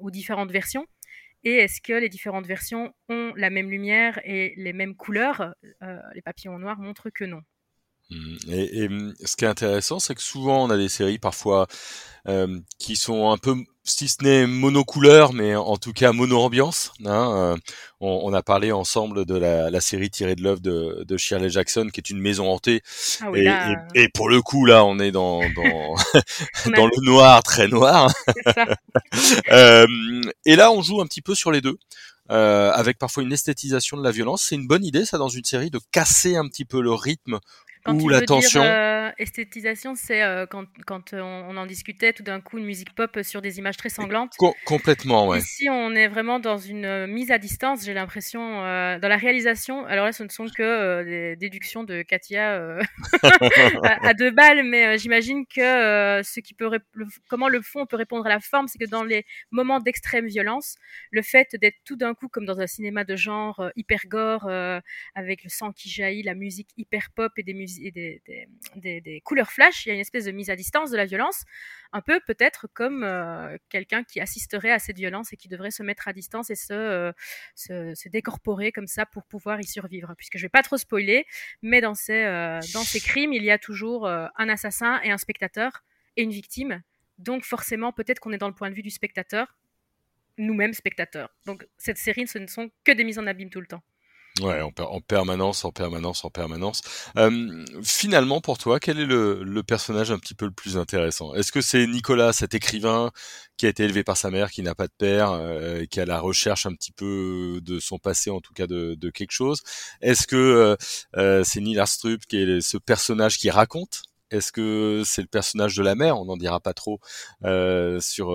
aux 0.00 0.10
différentes 0.10 0.50
versions? 0.50 0.86
Et 1.42 1.56
est-ce 1.56 1.80
que 1.80 1.94
les 1.94 2.10
différentes 2.10 2.46
versions 2.46 2.92
ont 3.08 3.32
la 3.34 3.48
même 3.48 3.70
lumière 3.70 4.20
et 4.24 4.52
les 4.56 4.72
mêmes 4.72 4.94
couleurs? 4.94 5.54
Les 6.14 6.22
papillons 6.22 6.58
noirs 6.58 6.78
montrent 6.78 7.10
que 7.10 7.24
non. 7.24 7.42
Mmh. 8.10 8.36
Et, 8.48 8.88
mmh, 8.88 9.14
ce 9.24 9.36
qui 9.36 9.44
est 9.44 9.48
intéressant, 9.48 10.00
c'est 10.00 10.14
que 10.14 10.22
souvent 10.22 10.64
on 10.64 10.70
a 10.70 10.76
des 10.76 10.88
séries 10.88 11.18
parfois 11.18 11.68
euh, 12.26 12.58
qui 12.78 12.96
sont 12.96 13.30
un 13.30 13.38
peu, 13.38 13.54
si 13.98 14.08
ce 14.08 14.22
n'est 14.22 14.46
monocouleur, 14.46 15.32
mais 15.32 15.54
en 15.54 15.76
tout 15.76 15.92
cas 15.92 16.12
mono-ambiance. 16.12 16.92
Hein, 17.04 17.32
euh, 17.34 17.56
on, 18.00 18.20
on, 18.24 18.32
a 18.32 18.42
parlé 18.42 18.72
ensemble 18.72 19.26
de 19.26 19.34
la, 19.34 19.70
la 19.70 19.80
série 19.80 20.10
tirée 20.10 20.34
de 20.34 20.42
l'œuvre 20.42 20.60
de, 20.60 21.04
de, 21.06 21.16
Shirley 21.16 21.50
Jackson, 21.50 21.88
qui 21.92 22.00
est 22.00 22.10
une 22.10 22.20
maison 22.20 22.50
hantée. 22.50 22.82
Ah 23.20 23.30
oui, 23.30 23.40
et, 23.40 23.44
là... 23.44 23.76
et, 23.94 24.02
et, 24.02 24.08
pour 24.08 24.28
le 24.28 24.40
coup, 24.42 24.64
là, 24.64 24.84
on 24.84 24.98
est 24.98 25.10
dans 25.10 25.40
dans, 25.54 25.94
dans 26.76 26.86
le 26.86 27.04
noir, 27.04 27.42
très 27.42 27.68
noir. 27.68 28.12
euh, 29.52 29.86
et 30.46 30.56
là, 30.56 30.72
on 30.72 30.82
joue 30.82 31.00
un 31.00 31.06
petit 31.06 31.22
peu 31.22 31.34
sur 31.34 31.50
les 31.50 31.60
deux. 31.60 31.78
Euh, 32.30 32.70
avec 32.70 32.96
parfois 32.96 33.24
une 33.24 33.32
esthétisation 33.32 33.96
de 33.96 34.04
la 34.04 34.12
violence. 34.12 34.46
C'est 34.48 34.54
une 34.54 34.68
bonne 34.68 34.84
idée, 34.84 35.04
ça, 35.04 35.18
dans 35.18 35.28
une 35.28 35.44
série, 35.44 35.70
de 35.70 35.80
casser 35.90 36.36
un 36.36 36.46
petit 36.46 36.64
peu 36.64 36.80
le 36.80 36.92
rythme 36.92 37.40
quand 37.84 38.00
ou 38.00 38.08
la 38.08 38.20
tension. 38.20 38.62
Dire, 38.62 38.70
euh, 38.70 39.10
esthétisation, 39.18 39.94
c'est 39.94 40.22
euh, 40.22 40.46
quand, 40.46 40.66
quand 40.86 41.14
euh, 41.14 41.20
on, 41.20 41.56
en 41.56 41.66
discutait 41.66 42.12
tout 42.12 42.22
d'un 42.22 42.40
coup 42.40 42.58
une 42.58 42.64
musique 42.64 42.94
pop 42.94 43.18
sur 43.22 43.40
des 43.40 43.58
images 43.58 43.76
très 43.76 43.88
sanglantes. 43.88 44.34
complètement, 44.64 45.28
ouais. 45.28 45.38
Ici, 45.38 45.68
on 45.70 45.94
est 45.94 46.08
vraiment 46.08 46.38
dans 46.38 46.58
une 46.58 47.06
mise 47.06 47.30
à 47.30 47.38
distance. 47.38 47.84
J'ai 47.84 47.94
l'impression 47.94 48.40
dans 48.40 49.08
la 49.08 49.16
réalisation. 49.16 49.84
Alors 49.86 50.04
là, 50.04 50.12
ce 50.12 50.22
ne 50.22 50.28
sont 50.28 50.46
que 50.46 51.04
des 51.04 51.36
déductions 51.36 51.84
de 51.84 52.02
Katia 52.02 52.78
à, 53.82 54.14
deux 54.14 54.30
balles, 54.30 54.64
mais 54.64 54.98
j'imagine 54.98 55.46
que 55.46 56.22
ce 56.22 56.40
qui 56.40 56.54
peut 56.54 56.68
comment 57.28 57.48
le 57.48 57.62
fond 57.62 57.86
peut 57.86 57.96
répondre 57.96 58.26
à 58.26 58.30
la 58.30 58.40
forme, 58.40 58.68
c'est 58.68 58.78
que 58.78 58.88
dans 58.88 59.04
les 59.04 59.24
moments 59.50 59.80
d'extrême 59.80 60.26
violence, 60.26 60.76
le 61.10 61.22
fait 61.22 61.48
d'être 61.60 61.76
tout 61.84 61.96
d'un 61.96 62.14
coup 62.14 62.28
comme 62.28 62.44
dans 62.44 62.60
un 62.60 62.66
cinéma 62.66 63.04
de 63.04 63.16
genre 63.16 63.70
hyper 63.76 64.00
gore, 64.06 64.50
avec 65.14 65.44
le 65.44 65.50
sang 65.50 65.72
qui 65.72 65.88
jaillit, 65.88 66.22
la 66.22 66.34
musique 66.34 66.68
hyper 66.76 67.08
pop 67.14 67.32
et 67.36 67.42
des 67.42 67.54
musiques 67.54 67.69
des, 67.78 69.20
couleurs 69.24 69.50
flash, 69.50 69.86
il 69.86 69.88
y 69.88 69.92
a 69.92 69.94
une 69.94 70.00
espèce 70.00 70.24
de 70.24 70.30
mise 70.30 70.50
à 70.50 70.56
distance 70.56 70.90
de 70.90 70.96
la 70.96 71.04
violence, 71.04 71.44
un 71.92 72.00
peu 72.00 72.20
peut-être 72.20 72.66
comme 72.72 73.02
euh, 73.04 73.56
quelqu'un 73.68 74.04
qui 74.04 74.20
assisterait 74.20 74.72
à 74.72 74.78
cette 74.78 74.96
violence 74.96 75.32
et 75.32 75.36
qui 75.36 75.48
devrait 75.48 75.70
se 75.70 75.82
mettre 75.82 76.08
à 76.08 76.12
distance 76.12 76.50
et 76.50 76.54
se, 76.54 77.12
euh, 77.70 77.94
décorporer 78.06 78.72
comme 78.72 78.86
ça 78.86 79.06
pour 79.06 79.24
pouvoir 79.24 79.60
y 79.60 79.64
survivre. 79.64 80.14
Puisque 80.16 80.36
je 80.36 80.42
vais 80.42 80.48
pas 80.48 80.62
trop 80.62 80.76
spoiler, 80.76 81.26
mais 81.62 81.80
dans 81.80 81.94
ces, 81.94 82.24
euh, 82.24 82.60
dans 82.74 82.84
ces 82.84 83.00
crimes, 83.00 83.32
il 83.32 83.44
y 83.44 83.50
a 83.50 83.58
toujours 83.58 84.06
un 84.06 84.48
assassin 84.48 85.00
et 85.02 85.10
un 85.10 85.18
spectateur 85.18 85.84
et 86.16 86.22
une 86.22 86.30
victime. 86.30 86.82
Donc 87.18 87.44
forcément, 87.44 87.92
peut-être 87.92 88.18
qu'on 88.18 88.32
est 88.32 88.38
dans 88.38 88.48
le 88.48 88.54
point 88.54 88.70
de 88.70 88.74
vue 88.74 88.82
du 88.82 88.90
spectateur, 88.90 89.56
nous-mêmes 90.38 90.72
spectateurs. 90.72 91.34
Donc 91.46 91.66
cette 91.76 91.98
série, 91.98 92.26
ce 92.26 92.38
ne 92.38 92.46
sont 92.46 92.70
que 92.84 92.92
des 92.92 93.04
mises 93.04 93.18
en 93.18 93.26
abîme 93.26 93.50
tout 93.50 93.60
le 93.60 93.66
temps. 93.66 93.82
Ouais, 94.40 94.60
en, 94.62 94.72
en, 94.78 95.00
permanence, 95.00 95.64
en 95.64 95.72
permanence, 95.72 96.24
en 96.24 96.30
permanence. 96.30 96.80
Euh, 97.16 97.64
finalement, 97.82 98.40
pour 98.40 98.58
toi, 98.58 98.80
quel 98.80 98.98
est 98.98 99.04
le, 99.04 99.42
le, 99.42 99.62
personnage 99.62 100.10
un 100.10 100.18
petit 100.18 100.34
peu 100.34 100.46
le 100.46 100.50
plus 100.52 100.76
intéressant? 100.78 101.34
Est-ce 101.34 101.52
que 101.52 101.60
c'est 101.60 101.86
Nicolas, 101.86 102.32
cet 102.32 102.54
écrivain 102.54 103.10
qui 103.56 103.66
a 103.66 103.68
été 103.68 103.84
élevé 103.84 104.02
par 104.04 104.16
sa 104.16 104.30
mère, 104.30 104.50
qui 104.50 104.62
n'a 104.62 104.74
pas 104.74 104.86
de 104.86 104.92
père, 104.96 105.32
euh, 105.32 105.84
qui 105.90 106.00
a 106.00 106.06
la 106.06 106.20
recherche 106.20 106.64
un 106.66 106.74
petit 106.74 106.92
peu 106.92 107.60
de 107.62 107.78
son 107.80 107.98
passé, 107.98 108.30
en 108.30 108.40
tout 108.40 108.54
cas 108.54 108.66
de, 108.66 108.94
de 108.94 109.10
quelque 109.10 109.32
chose? 109.32 109.60
Est-ce 110.00 110.26
que 110.26 110.36
euh, 110.36 110.76
euh 111.16 111.44
c'est 111.44 111.60
Neil 111.60 111.78
Arstrup 111.78 112.24
qui 112.26 112.38
est 112.38 112.60
ce 112.60 112.78
personnage 112.78 113.38
qui 113.38 113.50
raconte? 113.50 114.02
Est-ce 114.30 114.52
que 114.52 115.02
c'est 115.04 115.22
le 115.22 115.28
personnage 115.28 115.76
de 115.76 115.82
la 115.82 115.94
mère? 115.94 116.18
On 116.18 116.24
n'en 116.24 116.36
dira 116.36 116.60
pas 116.60 116.72
trop 116.74 117.00
euh, 117.44 118.00
sur 118.00 118.28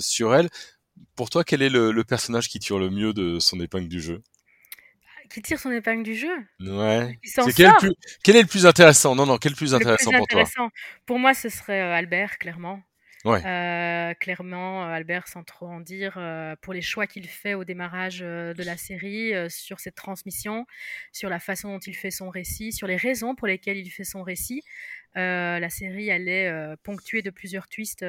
sur 0.00 0.34
elle. 0.34 0.50
Pour 1.14 1.30
toi, 1.30 1.44
quel 1.44 1.62
est 1.62 1.70
le, 1.70 1.92
le 1.92 2.04
personnage 2.04 2.48
qui 2.48 2.58
tire 2.58 2.78
le 2.78 2.90
mieux 2.90 3.12
de 3.12 3.38
son 3.38 3.60
épingle 3.60 3.88
du 3.88 4.00
jeu? 4.00 4.22
Qui 5.28 5.42
tire 5.42 5.58
son 5.58 5.70
épingle 5.70 6.02
du 6.02 6.14
jeu. 6.14 6.34
Ouais. 6.60 7.18
quel, 7.56 7.72
quel, 8.22 8.36
est 8.36 8.42
le 8.42 8.48
plus 8.48 8.66
intéressant? 8.66 9.14
Non, 9.14 9.26
non, 9.26 9.38
quel 9.38 9.52
est 9.52 9.54
le 9.54 9.58
plus 9.58 9.74
intéressant 9.74 10.10
pour 10.12 10.26
toi? 10.26 10.44
Pour 11.04 11.18
moi, 11.18 11.34
ce 11.34 11.48
serait 11.48 11.80
euh, 11.80 11.94
Albert, 11.94 12.38
clairement. 12.38 12.82
Ouais. 13.24 13.44
Euh, 13.44 14.14
clairement, 14.14 14.84
euh, 14.84 14.92
Albert, 14.92 15.26
sans 15.26 15.42
trop 15.42 15.66
en 15.66 15.80
dire, 15.80 16.18
pour 16.62 16.72
les 16.72 16.82
choix 16.82 17.06
qu'il 17.06 17.26
fait 17.26 17.54
au 17.54 17.64
démarrage 17.64 18.20
de 18.20 18.62
la 18.62 18.76
série, 18.76 19.32
sur 19.50 19.80
cette 19.80 19.96
transmission, 19.96 20.66
sur 21.12 21.28
la 21.28 21.40
façon 21.40 21.72
dont 21.72 21.80
il 21.80 21.94
fait 21.94 22.10
son 22.10 22.30
récit, 22.30 22.72
sur 22.72 22.86
les 22.86 22.96
raisons 22.96 23.34
pour 23.34 23.46
lesquelles 23.46 23.78
il 23.78 23.90
fait 23.90 24.04
son 24.04 24.22
récit. 24.22 24.62
la 25.14 25.70
série, 25.70 26.08
elle 26.08 26.28
est 26.28 26.76
ponctuée 26.84 27.22
de 27.22 27.30
plusieurs 27.30 27.68
twists 27.68 28.04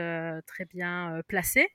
très 0.46 0.66
bien 0.66 1.22
placés. 1.28 1.68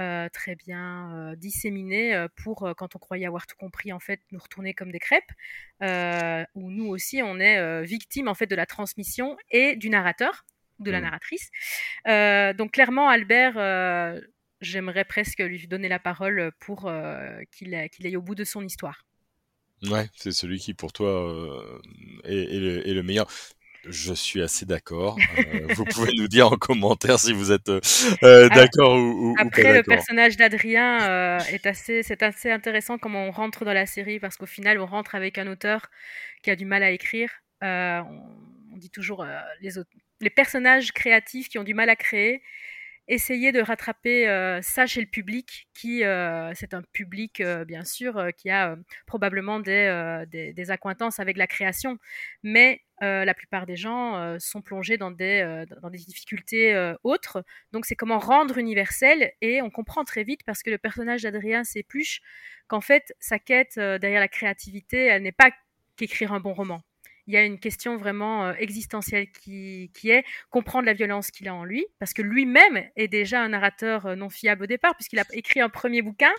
Euh, 0.00 0.28
très 0.30 0.56
bien 0.56 1.14
euh, 1.14 1.36
disséminé 1.36 2.14
euh, 2.14 2.26
pour, 2.36 2.72
quand 2.78 2.96
on 2.96 2.98
croyait 2.98 3.26
avoir 3.26 3.46
tout 3.46 3.56
compris, 3.56 3.92
en 3.92 3.98
fait, 3.98 4.20
nous 4.32 4.38
retourner 4.38 4.72
comme 4.72 4.90
des 4.90 4.98
crêpes, 4.98 5.30
où 6.54 6.70
nous 6.70 6.86
aussi, 6.86 7.22
on 7.22 7.38
est 7.38 7.84
victime, 7.84 8.28
en 8.28 8.34
fait, 8.34 8.46
de 8.46 8.56
la 8.56 8.66
transmission 8.66 9.36
et 9.50 9.76
du 9.76 9.90
narrateur, 9.90 10.46
de 10.78 10.90
la 10.90 11.00
mmh. 11.00 11.02
narratrice. 11.02 11.50
donc, 12.56 12.72
clairement, 12.72 13.08
Albert, 13.08 13.54
j'aimerais 14.60 15.04
presque 15.04 15.40
lui 15.40 15.66
donner 15.66 15.88
la 15.88 15.98
parole 15.98 16.52
pour 16.60 16.90
qu'il 17.52 17.74
aille 17.74 18.16
au 18.16 18.22
bout 18.22 18.34
de 18.34 18.44
son 18.44 18.64
histoire. 18.64 19.04
Ouais, 19.84 20.10
c'est 20.14 20.32
celui 20.32 20.58
qui 20.58 20.74
pour 20.74 20.92
toi 20.92 21.08
euh, 21.08 21.80
est, 22.24 22.54
est, 22.54 22.92
le, 22.92 23.02
meilleur. 23.02 23.28
Je 23.88 24.12
suis 24.12 24.42
assez 24.42 24.66
d'accord. 24.66 25.16
Euh, 25.38 25.66
vous 25.74 25.84
pouvez 25.84 26.12
nous 26.14 26.28
dire 26.28 26.52
en 26.52 26.56
commentaire 26.56 27.18
si 27.18 27.32
vous 27.32 27.50
êtes 27.50 27.68
euh, 27.70 27.80
euh 28.22 28.48
d'accord 28.50 28.94
ou, 28.94 29.30
ou, 29.30 29.34
Après, 29.38 29.72
le 29.72 29.82
personnage 29.82 30.36
d'Adrien 30.36 31.00
euh, 31.02 31.38
est 31.50 31.66
assez, 31.66 32.02
c'est 32.02 32.22
assez 32.22 32.50
intéressant 32.50 32.98
comment 32.98 33.24
on 33.24 33.30
rentre 33.30 33.64
dans 33.64 33.72
la 33.72 33.86
série 33.86 34.20
parce 34.20 34.36
qu'au 34.36 34.46
final, 34.46 34.78
on 34.78 34.86
rentre 34.86 35.14
avec 35.14 35.38
un 35.38 35.46
auteur 35.46 35.86
qui 36.42 36.50
a 36.50 36.56
du 36.56 36.66
mal 36.66 36.82
à 36.82 36.90
écrire. 36.90 37.30
On, 37.62 38.04
on, 38.72 38.76
dit 38.76 38.90
toujours 38.90 39.26
les, 39.60 39.70
les 40.20 40.30
personnages 40.30 40.92
créatifs 40.92 41.48
qui 41.48 41.58
ont 41.58 41.64
du 41.64 41.74
mal 41.74 41.88
à 41.90 41.96
créer 41.96 42.42
essayer 43.10 43.50
de 43.50 43.60
rattraper 43.60 44.28
euh, 44.28 44.62
ça 44.62 44.86
chez 44.86 45.00
le 45.00 45.08
public, 45.08 45.68
qui 45.74 46.04
euh, 46.04 46.52
c'est 46.54 46.74
un 46.74 46.82
public 46.92 47.40
euh, 47.40 47.64
bien 47.64 47.84
sûr 47.84 48.28
qui 48.36 48.50
a 48.50 48.76
probablement 49.06 49.58
des, 49.58 50.24
des, 50.28 50.70
accointances 50.70 51.18
avec 51.18 51.36
la 51.36 51.48
création, 51.48 51.98
mais 52.44 52.82
la 53.00 53.34
plupart 53.34 53.66
des 53.66 53.76
gens 53.76 54.38
sont 54.38 54.60
plongés 54.60 54.98
dans 54.98 55.10
des, 55.10 55.64
dans 55.82 55.88
des 55.88 55.98
difficultés 55.98 56.94
autres. 57.02 57.42
Donc 57.72 57.86
c'est 57.86 57.96
comment 57.96 58.18
rendre 58.18 58.58
universel 58.58 59.32
et 59.40 59.62
on 59.62 59.70
comprend 59.70 60.04
très 60.04 60.22
vite 60.22 60.42
parce 60.44 60.62
que 60.62 60.70
le 60.70 60.78
personnage 60.78 61.22
d'Adrien 61.22 61.64
s'épluche 61.64 62.20
qu'en 62.68 62.82
fait 62.82 63.14
sa 63.18 63.38
quête 63.38 63.76
derrière 63.78 64.20
la 64.20 64.28
créativité, 64.28 65.06
elle 65.06 65.22
n'est 65.22 65.32
pas 65.32 65.50
qu'écrire 65.96 66.32
un 66.32 66.40
bon 66.40 66.52
roman 66.52 66.82
il 67.26 67.34
y 67.34 67.36
a 67.36 67.44
une 67.44 67.58
question 67.58 67.96
vraiment 67.96 68.46
euh, 68.46 68.52
existentielle 68.58 69.30
qui, 69.30 69.90
qui, 69.94 70.10
est 70.10 70.24
comprendre 70.50 70.86
la 70.86 70.94
violence 70.94 71.30
qu'il 71.30 71.48
a 71.48 71.54
en 71.54 71.64
lui, 71.64 71.86
parce 71.98 72.12
que 72.12 72.22
lui-même 72.22 72.84
est 72.96 73.08
déjà 73.08 73.40
un 73.42 73.50
narrateur 73.50 74.06
euh, 74.06 74.16
non 74.16 74.30
fiable 74.30 74.64
au 74.64 74.66
départ, 74.66 74.94
puisqu'il 74.96 75.18
a 75.18 75.24
écrit 75.32 75.60
un 75.60 75.68
premier 75.68 76.02
bouquin 76.02 76.32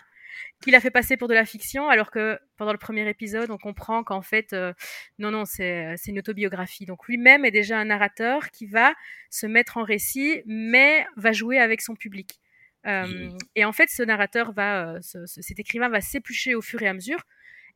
qu'il 0.62 0.76
a 0.76 0.80
fait 0.80 0.92
passer 0.92 1.18
pour 1.18 1.28
de 1.28 1.34
la 1.34 1.46
fiction, 1.46 1.90
alors 1.90 2.12
que 2.12 2.40
pendant 2.58 2.72
le 2.72 2.78
premier 2.78 3.08
épisode, 3.10 3.50
on 3.52 3.58
comprend 3.58 4.04
qu'en 4.04 4.22
fait, 4.22 4.54
euh, 4.54 4.74
non, 5.20 5.32
non, 5.32 5.46
c'est 5.46 5.96
une 6.08 6.20
autobiographie. 6.20 6.86
Donc 6.86 7.08
lui-même 7.08 7.46
est 7.46 7.52
déjà 7.52 7.78
un 7.78 7.86
narrateur 7.86 8.52
qui 8.52 8.66
va 8.66 8.94
se 9.30 9.48
mettre 9.48 9.78
en 9.78 9.84
récit, 9.84 10.42
mais 10.46 11.06
va 11.16 11.32
jouer 11.32 11.60
avec 11.60 11.82
son 11.82 11.96
public. 11.96 12.40
Euh, 12.88 13.30
et 13.56 13.66
en 13.66 13.72
fait, 13.72 13.90
ce 13.90 14.04
narrateur 14.04 14.54
va, 14.54 15.02
ce, 15.02 15.26
cet 15.26 15.60
écrivain 15.60 15.90
va 15.90 16.02
s'éplucher 16.02 16.56
au 16.56 16.62
fur 16.62 16.82
et 16.82 16.88
à 16.88 16.94
mesure, 16.94 17.24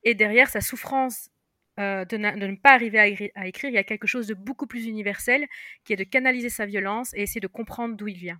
et 0.04 0.14
derrière 0.14 0.50
sa 0.50 0.62
souffrance 0.62 1.30
euh, 1.77 2.05
de, 2.05 2.15
ne 2.15 2.55
pas 2.55 2.72
arriver 2.72 3.32
à, 3.36 3.48
écrire, 3.48 3.70
il 3.70 3.74
y 3.74 3.77
a 3.77 3.84
quelque 3.84 4.08
chose 4.08 4.27
de 4.27 4.34
beaucoup 4.34 4.65
plus 4.65 4.86
universel 4.86 5.46
qui 5.84 5.91
est 5.91 5.98
de 5.98 6.05
canaliser 6.05 6.50
sa 6.50 6.65
violence 6.65 7.13
et 7.13 7.22
essayer 7.22 7.41
de 7.41 7.48
comprendre 7.48 7.98
d'où 7.98 8.08
il 8.08 8.17
vient. 8.17 8.39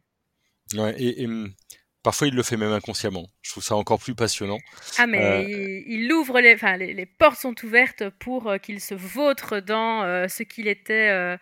Ouais, 0.73 0.95
et, 0.97 1.25
hum, 1.25 1.53
parfois 2.01 2.27
il 2.27 2.33
le 2.33 2.43
fait 2.43 2.55
même 2.55 2.71
inconsciemment. 2.71 3.27
Je 3.41 3.51
trouve 3.51 3.63
ça 3.63 3.75
encore 3.75 3.99
plus 3.99 4.15
passionnant. 4.15 4.59
Ah 4.97 5.05
mais 5.05 5.19
euh, 5.19 5.83
il, 5.85 6.11
ouvre 6.13 6.39
les, 6.39 6.53
enfin 6.53 6.77
les, 6.77 7.05
portes 7.05 7.37
sont 7.37 7.55
ouvertes 7.65 8.09
pour 8.19 8.47
euh, 8.47 8.57
qu'il 8.57 8.79
se 8.79 8.95
vautre 8.95 9.59
dans 9.59 10.03
ce 10.29 10.43
qu'il 10.43 10.69
était, 10.69 11.37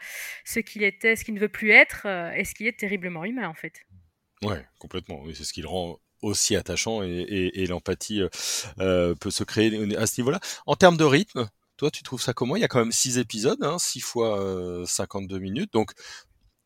ce 0.45 0.59
qu'il 0.59 0.81
était, 0.81 1.15
ce 1.15 1.23
qu'il 1.23 1.35
ne 1.35 1.39
veut 1.39 1.49
plus 1.49 1.71
être 1.71 2.07
et 2.35 2.43
ce 2.43 2.55
qui 2.55 2.67
est 2.67 2.77
terriblement 2.79 3.23
humain 3.23 3.47
en 3.47 3.53
fait. 3.53 3.85
Ouais, 4.41 4.65
complètement. 4.79 5.23
c'est 5.33 5.43
ce 5.43 5.53
qui 5.53 5.61
le 5.61 5.67
rend 5.67 5.99
aussi 6.21 6.55
attachant 6.55 7.03
et, 7.03 7.51
et 7.53 7.67
l'empathie 7.67 8.23
peut 8.77 9.29
se 9.29 9.43
créer 9.43 9.95
à 9.95 10.07
ce 10.07 10.19
niveau-là. 10.21 10.39
En 10.65 10.75
termes 10.75 10.97
de 10.97 11.03
rythme, 11.03 11.47
toi, 11.77 11.91
tu 11.91 12.03
trouves 12.03 12.21
ça 12.21 12.33
comment? 12.33 12.55
Il 12.55 12.61
y 12.61 12.65
a 12.65 12.67
quand 12.67 12.79
même 12.79 12.91
6 12.91 13.17
épisodes, 13.17 13.63
hein, 13.63 13.77
6 13.79 14.01
fois 14.01 14.39
euh, 14.39 14.85
52 14.85 15.39
minutes, 15.39 15.73
donc 15.73 15.93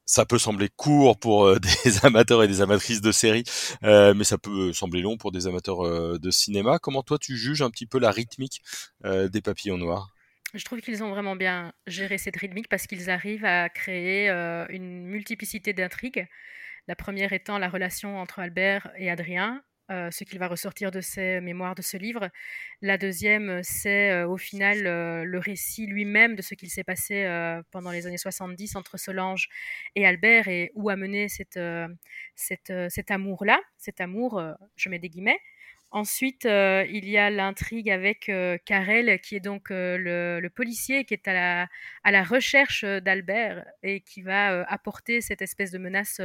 ça 0.08 0.26
peut 0.26 0.40
sembler 0.40 0.70
court 0.76 1.20
pour 1.20 1.46
euh, 1.46 1.60
des 1.86 2.06
amateurs 2.06 2.42
et 2.42 2.48
des 2.48 2.62
amatrices 2.62 3.02
de 3.02 3.12
séries, 3.12 3.44
euh, 3.84 4.16
mais 4.16 4.24
ça 4.24 4.40
peut 4.40 4.74
sembler 4.74 5.02
long 5.02 5.18
pour 5.18 5.32
des 5.32 5.46
amateurs 5.46 5.86
euh, 5.86 6.18
de 6.18 6.32
cinéma. 6.32 6.80
Comment 6.80 7.04
toi 7.04 7.20
tu 7.20 7.38
juges 7.38 7.62
un 7.62 7.70
petit 7.70 7.86
peu 7.86 8.00
la 8.00 8.10
rythmique 8.10 8.64
des 9.04 9.42
papillons 9.42 9.78
noirs? 9.78 10.14
Je 10.54 10.64
trouve 10.64 10.80
qu'ils 10.80 11.04
ont 11.04 11.10
vraiment 11.10 11.36
bien 11.36 11.74
géré 11.86 12.18
cette 12.18 12.38
rythmique 12.38 12.70
parce 12.70 12.88
qu'ils 12.88 13.10
arrivent 13.10 13.46
à 13.46 13.68
créer 13.70 14.30
une 14.70 15.06
multiplicité 15.06 15.74
d'intrigues. 15.74 16.28
La 16.88 16.96
première 16.96 17.34
étant 17.34 17.58
la 17.58 17.68
relation 17.68 18.18
entre 18.18 18.40
Albert 18.40 18.90
et 18.98 19.12
Adrien, 19.12 19.62
euh, 19.90 20.12
ce 20.12 20.26
qu'il 20.26 20.38
va 20.38 20.48
ressortir 20.50 20.92
de 20.92 21.00
ses 21.00 21.40
mémoires 21.40 21.74
de 21.74 21.82
ce 21.82 21.96
livre. 21.96 22.30
La 22.82 22.98
deuxième, 22.98 23.62
c'est 23.64 24.12
euh, 24.12 24.28
au 24.28 24.36
final 24.36 24.86
euh, 24.86 25.24
le 25.24 25.40
récit 25.40 25.86
lui-même 25.86 26.36
de 26.36 26.42
ce 26.42 26.56
qu'il 26.56 26.70
s'est 26.70 26.84
passé 26.84 27.26
pendant 27.72 27.92
les 27.92 28.06
années 28.06 28.18
70 28.18 28.76
entre 28.76 28.98
Solange 28.98 29.48
et 29.96 30.06
Albert 30.06 30.48
et 30.50 30.72
où 30.76 30.90
a 30.90 30.96
mené 30.96 31.30
cette, 31.30 31.60
cet 32.36 33.12
amour-là, 33.12 33.60
cet 33.78 34.02
amour, 34.02 34.42
je 34.76 34.90
mets 34.90 35.00
des 35.00 35.10
guillemets. 35.10 35.40
Ensuite, 35.92 36.44
il 36.46 37.08
y 37.10 37.18
a 37.18 37.30
l'intrigue 37.30 37.90
avec 37.90 38.30
Karel, 38.66 39.20
qui 39.22 39.36
est 39.38 39.40
donc 39.40 39.70
le, 39.70 40.48
policier 40.54 41.06
qui 41.06 41.14
est 41.14 41.28
à 41.30 41.68
la, 42.06 42.24
recherche 42.24 42.84
d'Albert 42.84 43.66
et 43.84 44.02
qui 44.02 44.22
va 44.22 44.64
apporter 44.64 45.22
cette 45.22 45.42
espèce 45.42 45.72
de 45.72 45.78
menace 45.78 46.22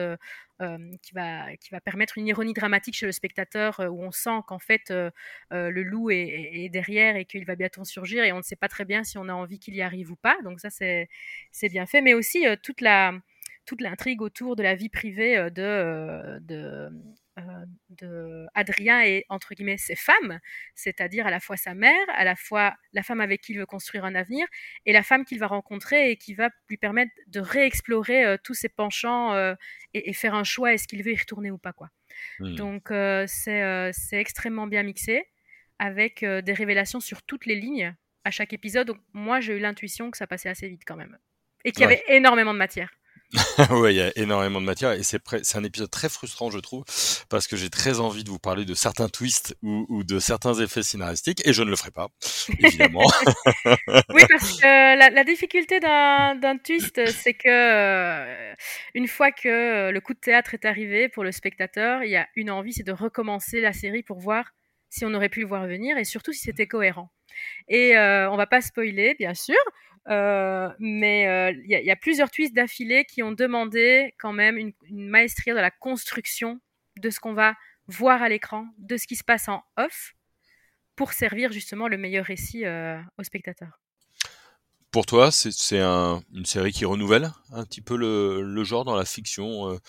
qui, 1.02 1.14
va, 1.14 1.57
qui 1.57 1.71
va 1.71 1.81
permettre 1.81 2.19
une 2.19 2.26
ironie 2.26 2.54
dramatique 2.54 2.97
chez 2.97 3.07
le 3.07 3.12
spectateur 3.12 3.81
où 3.81 4.02
on 4.02 4.11
sent 4.11 4.40
qu'en 4.49 4.59
fait 4.59 4.92
le 5.50 5.83
loup 5.83 6.11
est, 6.11 6.69
derrière 6.71 7.14
et 7.14 7.25
qu'il 7.25 7.45
va 7.45 7.54
bientôt 7.54 7.85
surgir 7.85 8.25
et 8.25 8.33
on 8.33 8.38
ne 8.38 8.42
sait 8.42 8.57
pas 8.57 8.69
très 8.69 8.85
bien 8.85 9.04
si 9.04 9.16
on 9.16 9.28
a 9.28 9.33
envie 9.33 9.61
qu'il 9.61 9.76
y 9.76 9.83
arrive 9.83 10.11
ou 10.11 10.16
pas. 10.16 10.37
Donc 10.42 10.59
ça, 10.59 10.71
c'est 10.71 11.09
bien 11.71 11.87
fait. 11.87 12.00
Mais 12.00 12.14
aussi 12.14 12.45
toute 12.62 12.81
la 12.81 13.12
toute 13.64 13.81
l'intrigue 13.81 14.23
autour 14.23 14.57
de 14.57 14.62
la 14.62 14.75
vie 14.75 14.88
privée 14.88 15.37
de, 15.50 16.38
de, 16.40 16.90
euh, 17.38 17.64
de 17.88 18.47
Adrien 18.52 19.02
et 19.04 19.25
entre 19.31 19.54
guillemets 19.54 19.78
ses 19.78 19.97
femmes, 19.97 20.38
c'est-à-dire 20.75 21.26
à 21.26 21.31
la 21.31 21.40
fois 21.40 21.57
sa 21.57 21.75
mère, 21.75 22.07
à 22.14 22.25
la 22.25 22.37
fois 22.37 22.75
la 22.92 23.02
femme 23.02 23.23
avec 23.23 23.40
qui 23.40 23.52
il 23.52 23.59
veut 23.59 23.64
construire 23.64 24.04
un 24.04 24.14
avenir, 24.14 24.47
et 24.85 24.92
la 24.92 25.02
femme 25.02 25.25
qu'il 25.25 25.38
va 25.38 25.47
rencontrer 25.47 26.11
et 26.11 26.19
qui 26.19 26.35
va 26.35 26.50
lui 26.69 26.76
permettre 26.76 27.11
de 27.28 27.40
réexplorer 27.40 28.26
euh, 28.26 28.37
tous 28.42 28.52
ses 28.52 28.69
penchants 28.69 29.33
euh, 29.33 29.54
et, 29.95 30.12
faire 30.12 30.35
un 30.35 30.45
choix 30.45 30.75
est-ce 30.75 30.87
qu'il 30.87 31.02
veut 31.02 31.12
y 31.12 31.16
retourner 31.16 31.50
ou 31.50 31.57
pas 31.57 31.73
quoi. 31.73 31.88
Mmh. 32.40 32.54
Donc 32.57 32.88
c'est 33.26 33.97
extrêmement 34.12 34.66
bien 34.66 34.83
mixé 34.83 35.25
avec 35.78 36.23
des 36.23 36.52
révélations 36.52 37.00
sur 37.00 37.23
toutes 37.23 37.47
les 37.47 37.57
lignes 37.57 37.95
à 38.25 38.31
chaque 38.31 38.52
épisode. 38.52 38.88
Donc 38.88 38.99
moi 39.14 39.40
j'ai 39.40 39.57
eu 39.57 39.59
l'intuition 39.59 40.11
que 40.11 40.19
ça 40.19 40.26
passait 40.26 40.50
assez 40.50 40.69
vite 40.69 40.83
quand 40.87 40.97
même 40.97 41.16
et 41.64 41.73
qu'il 41.73 41.81
y 41.81 41.85
avait 41.85 42.02
énormément 42.09 42.52
de 42.52 42.59
matière. 42.59 42.90
oui, 43.71 43.95
il 43.95 43.97
y 43.97 44.01
a 44.01 44.12
énormément 44.17 44.61
de 44.61 44.67
matière 44.67 44.93
et 44.93 45.03
c'est 45.03 45.57
un 45.57 45.65
épisode 45.65 45.91
très 45.91 46.09
frustrant, 46.09 46.51
je 46.51 46.59
trouve, 46.59 46.85
parce 47.31 47.47
que 47.47 47.57
j'ai 47.57 47.71
très 47.71 48.01
envie 48.01 48.25
de 48.25 48.31
vous 48.31 48.39
parler 48.39 48.65
de 48.65 48.75
certains 48.75 49.09
twists 49.09 49.57
ou, 49.62 50.05
de 50.05 50.19
certains 50.19 50.55
effets 50.55 50.83
scénaristiques 50.83 51.47
et 51.47 51.53
je 51.53 51.62
ne 51.62 51.71
le 51.71 51.77
ferai 51.77 51.91
pas, 51.91 52.09
évidemment. 52.59 53.05
oui, 53.67 54.23
parce 54.29 54.61
que 54.61 55.15
la, 55.15 55.25
difficulté 55.25 55.81
d'un 55.81 56.59
twist, 56.62 57.01
c'est 57.11 57.35
que 57.35 57.49
euh, 57.49 58.55
une 58.95 59.09
fois 59.09 59.33
que 59.33 59.91
le 59.91 60.01
coup 60.01 60.12
de 60.15 60.21
théâtre 60.21 60.55
est 60.55 60.65
arrivé 60.65 61.09
pour 61.09 61.25
le 61.25 61.33
spectateur, 61.33 62.03
il 62.05 62.11
y 62.11 62.17
a 62.17 62.29
une 62.37 62.51
envie, 62.51 62.73
c'est 62.73 62.83
de 62.83 62.93
recommencer 62.93 63.61
la 63.61 63.73
série 63.73 64.03
pour 64.03 64.19
voir 64.19 64.53
si 64.91 65.07
on 65.07 65.15
aurait 65.15 65.31
pu 65.31 65.41
le 65.41 65.47
voir 65.47 65.67
venir 65.67 65.97
et 65.97 66.05
surtout 66.05 66.33
si 66.33 66.41
c'était 66.41 66.67
cohérent. 66.67 67.11
Et 67.69 67.97
euh, 67.97 68.31
on 68.31 68.37
va 68.37 68.47
pas 68.47 68.61
spoiler, 68.61 69.15
bien 69.19 69.33
sûr, 69.33 69.57
euh, 69.57 69.92
mais 70.09 71.26
euh, 71.26 71.52
il 71.64 71.71
y, 71.71 71.90
a 71.90 71.97
plusieurs 71.97 72.30
twists 72.30 72.54
d'affilée 72.54 73.04
qui 73.04 73.23
ont 73.23 73.32
demandé 73.32 74.14
quand 74.18 74.32
même 74.32 74.56
une, 74.56 74.73
une 74.85 75.09
maestria 75.09 75.54
de 75.54 75.61
la 75.61 75.71
construction 75.71 76.61
de 76.99 77.11
ce 77.11 77.21
qu'on 77.21 77.35
va 77.35 77.54
voir 77.87 78.23
à 78.23 78.28
l'écran, 78.28 78.66
de 78.78 78.97
ce 78.97 79.06
qui 79.06 79.16
se 79.16 79.25
passe 79.25 79.49
en 79.49 79.62
off, 79.76 80.14
pour 80.97 81.12
servir 81.12 81.52
justement 81.52 81.88
le 81.88 81.97
meilleur 81.97 82.25
récit 82.25 82.64
euh, 82.64 83.00
au 83.18 83.23
spectateur. 83.23 83.80
Pour 84.90 85.06
toi, 85.06 85.30
c'est 85.32 85.80
un, 85.80 86.23
une 86.35 86.44
série 86.44 86.73
qui 86.73 86.85
renouvelle 86.85 87.32
un 87.50 87.64
petit 87.64 87.80
peu 87.80 87.97
le, 87.97 88.42
le 88.42 88.64
genre 88.64 88.85
dans 88.85 88.94
la 88.94 89.06
fiction 89.06 89.80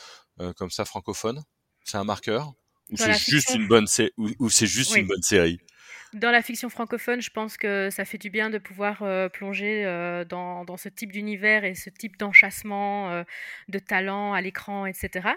comme 0.55 0.71
ça 0.71 0.85
francophone? 0.85 1.43
C'est 1.83 1.97
un 1.97 2.05
marqueur? 2.05 2.53
Ou 2.89 2.95
c'est 2.95 3.13
juste, 3.13 3.53
une 3.53 3.67
bonne, 3.67 3.85
ou, 4.17 4.29
ou 4.39 4.49
c'est 4.49 4.65
juste 4.65 4.95
une 4.95 5.07
bonne 5.07 5.21
série? 5.21 5.59
Dans 6.13 6.31
la 6.31 6.41
fiction 6.41 6.69
francophone, 6.69 7.21
je 7.21 7.29
pense 7.29 7.57
que 7.57 7.89
ça 7.89 8.05
fait 8.05 8.17
du 8.17 8.29
bien 8.29 8.49
de 8.49 8.57
pouvoir 8.57 9.01
euh, 9.03 9.29
plonger 9.29 9.85
euh, 9.85 10.25
dans, 10.25 10.77
ce 10.77 10.89
type 10.89 11.11
d'univers 11.11 11.63
et 11.63 11.75
ce 11.75 11.89
type 11.89 12.17
d'enchassement, 12.17 13.11
euh, 13.11 13.23
de 13.69 13.79
talent 13.79 14.33
à 14.33 14.41
l'écran, 14.41 14.85
etc. 14.85 15.29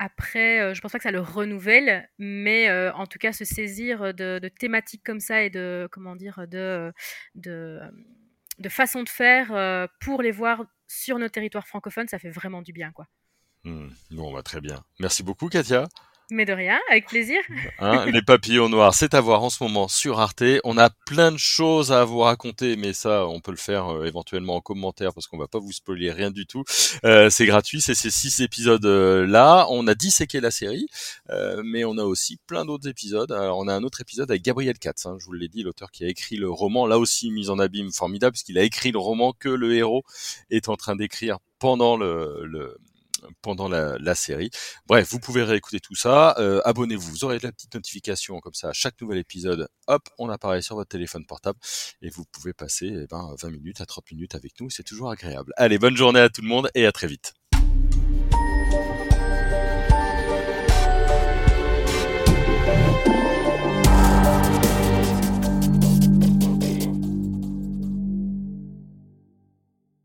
après, 0.00 0.74
je 0.74 0.80
pense 0.80 0.92
pas 0.92 0.98
que 0.98 1.04
ça 1.04 1.12
le 1.12 1.20
renouvelle, 1.20 2.10
mais 2.18 2.70
en 2.90 3.06
tout 3.06 3.18
cas, 3.18 3.32
se 3.32 3.44
saisir 3.44 4.12
de, 4.12 4.38
de, 4.38 4.48
thématiques 4.48 5.02
comme 5.04 5.20
ça 5.20 5.42
et 5.42 5.50
de, 5.50 5.88
comment 5.90 6.16
dire, 6.16 6.46
de, 6.48 6.92
de, 7.34 7.80
de 8.58 8.68
façon 8.68 9.02
de 9.02 9.08
faire 9.08 9.88
pour 10.00 10.20
les 10.20 10.32
voir 10.32 10.64
sur 10.88 11.18
nos 11.18 11.28
territoires 11.28 11.66
francophones, 11.66 12.08
ça 12.08 12.18
fait 12.18 12.30
vraiment 12.30 12.60
du 12.60 12.72
bien, 12.72 12.92
quoi. 12.92 13.06
Mmh. 13.64 13.88
Bon, 14.10 14.32
bah, 14.32 14.42
très 14.42 14.60
bien. 14.60 14.84
Merci 14.98 15.22
beaucoup, 15.22 15.48
Katia. 15.48 15.88
Mais 16.30 16.46
de 16.46 16.52
rien, 16.54 16.78
avec 16.90 17.06
plaisir. 17.06 17.38
Hein, 17.80 18.06
les 18.06 18.22
papillons 18.22 18.70
noirs, 18.70 18.94
c'est 18.94 19.12
à 19.12 19.20
voir 19.20 19.42
en 19.42 19.50
ce 19.50 19.62
moment 19.62 19.88
sur 19.88 20.20
Arte. 20.20 20.42
On 20.64 20.78
a 20.78 20.88
plein 21.06 21.32
de 21.32 21.36
choses 21.36 21.92
à 21.92 22.04
vous 22.04 22.20
raconter, 22.20 22.76
mais 22.76 22.94
ça, 22.94 23.26
on 23.26 23.40
peut 23.40 23.50
le 23.50 23.58
faire 23.58 23.88
euh, 23.88 24.04
éventuellement 24.06 24.56
en 24.56 24.60
commentaire 24.62 25.12
parce 25.12 25.26
qu'on 25.26 25.36
va 25.36 25.48
pas 25.48 25.58
vous 25.58 25.72
spoiler 25.72 26.10
rien 26.10 26.30
du 26.30 26.46
tout. 26.46 26.64
Euh, 27.04 27.28
c'est 27.28 27.44
gratuit, 27.44 27.82
c'est 27.82 27.94
ces 27.94 28.10
six 28.10 28.40
épisodes 28.40 28.84
euh. 28.86 29.26
On 29.68 29.86
a 29.86 29.94
disséqué 29.94 30.40
la 30.40 30.50
série, 30.50 30.86
mais 31.62 31.84
on 31.84 31.98
a 31.98 32.04
aussi 32.04 32.38
plein 32.46 32.64
d'autres 32.64 32.88
épisodes. 32.88 33.30
Alors, 33.30 33.58
on 33.58 33.68
a 33.68 33.74
un 33.74 33.82
autre 33.82 34.00
épisode 34.00 34.30
avec 34.30 34.42
Gabriel 34.42 34.78
Katz, 34.78 35.06
hein, 35.06 35.16
je 35.20 35.26
vous 35.26 35.32
l'ai 35.32 35.48
dit, 35.48 35.62
l'auteur 35.62 35.90
qui 35.90 36.04
a 36.04 36.08
écrit 36.08 36.36
le 36.36 36.50
roman, 36.50 36.86
là 36.86 36.98
aussi 36.98 37.30
mise 37.30 37.50
en 37.50 37.58
abîme 37.58 37.92
formidable, 37.92 38.32
puisqu'il 38.32 38.58
a 38.58 38.62
écrit 38.62 38.92
le 38.92 38.98
roman 38.98 39.32
que 39.38 39.48
le 39.48 39.74
héros 39.74 40.04
est 40.50 40.68
en 40.68 40.76
train 40.76 40.96
d'écrire 40.96 41.38
pendant 41.58 41.96
le, 41.96 42.44
le 42.44 42.78
pendant 43.42 43.68
la, 43.68 44.14
série. 44.14 44.50
Bref, 44.86 45.08
vous 45.10 45.18
pouvez 45.18 45.42
réécouter 45.42 45.80
tout 45.80 45.94
ça. 45.94 46.36
Euh, 46.38 46.60
abonnez-vous, 46.64 47.10
vous 47.10 47.24
aurez 47.24 47.38
la 47.40 47.52
petite 47.52 47.74
notification 47.74 48.38
comme 48.40 48.54
ça 48.54 48.68
à 48.68 48.72
chaque 48.72 49.00
nouvel 49.00 49.18
épisode. 49.18 49.68
Hop, 49.88 50.08
on 50.18 50.28
apparaît 50.28 50.62
sur 50.62 50.76
votre 50.76 50.88
téléphone 50.88 51.26
portable 51.26 51.58
et 52.00 52.10
vous 52.10 52.24
pouvez 52.30 52.52
passer 52.52 52.92
eh 53.02 53.06
ben, 53.06 53.34
20 53.40 53.50
minutes 53.50 53.80
à 53.80 53.86
30 53.86 54.10
minutes 54.12 54.34
avec 54.34 54.60
nous. 54.60 54.70
C'est 54.70 54.84
toujours 54.84 55.10
agréable. 55.10 55.52
Allez, 55.56 55.78
bonne 55.78 55.96
journée 55.96 56.20
à 56.20 56.28
tout 56.28 56.42
le 56.42 56.48
monde 56.48 56.70
et 56.74 56.86
à 56.86 56.92
très 56.92 57.06
vite. 57.06 57.34